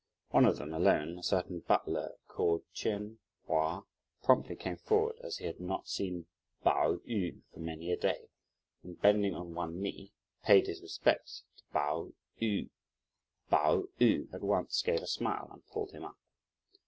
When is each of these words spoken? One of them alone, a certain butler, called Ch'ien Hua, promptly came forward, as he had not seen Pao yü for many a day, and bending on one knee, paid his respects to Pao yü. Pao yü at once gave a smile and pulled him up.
One 0.31 0.45
of 0.45 0.57
them 0.57 0.73
alone, 0.73 1.19
a 1.19 1.21
certain 1.21 1.59
butler, 1.59 2.15
called 2.27 2.63
Ch'ien 2.73 3.19
Hua, 3.45 3.83
promptly 4.23 4.55
came 4.55 4.77
forward, 4.77 5.17
as 5.21 5.37
he 5.37 5.45
had 5.45 5.59
not 5.59 5.87
seen 5.87 6.25
Pao 6.63 6.95
yü 7.07 7.43
for 7.53 7.59
many 7.59 7.91
a 7.91 7.97
day, 7.97 8.29
and 8.81 8.99
bending 8.99 9.35
on 9.35 9.53
one 9.53 9.79
knee, 9.79 10.11
paid 10.41 10.65
his 10.65 10.81
respects 10.81 11.43
to 11.57 11.63
Pao 11.71 12.13
yü. 12.41 12.71
Pao 13.51 13.83
yü 13.99 14.33
at 14.33 14.41
once 14.41 14.81
gave 14.81 15.03
a 15.03 15.07
smile 15.07 15.47
and 15.53 15.67
pulled 15.67 15.91
him 15.91 16.05
up. 16.05 16.17